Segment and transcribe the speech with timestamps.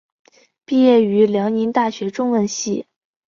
[0.65, 2.87] 毕业于辽宁大学中文系。